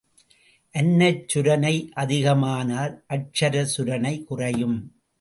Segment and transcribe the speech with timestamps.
[0.75, 4.77] அன்னச் சுரணை அதிகமானால் அட்சர சுரணை குறையும்.